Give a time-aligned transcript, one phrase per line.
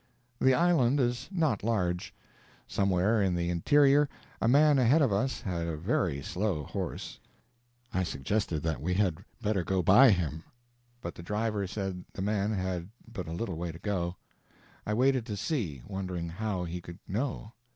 [0.39, 2.11] The island is not large.
[2.67, 4.09] Somewhere in the interior
[4.41, 7.19] a man ahead of us had a very slow horse.
[7.93, 10.43] I suggested that we had better go by him;
[11.01, 14.15] but the driver said the man had but a little way to go.
[14.87, 17.53] I waited to see, wondering how he could know.